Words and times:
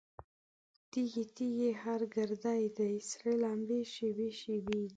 تږی، 0.91 1.23
تږی 1.35 1.69
هر 1.83 2.01
ګړی 2.15 2.63
دی، 2.77 2.93
سره 3.09 3.31
لمبه 3.43 3.79
شېبې 3.93 4.29
شېبې 4.39 4.77
دي 4.83 4.83